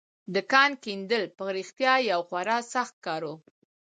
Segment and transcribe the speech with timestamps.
[0.33, 3.33] د کان کیندل په رښتيا يو خورا سخت کار و.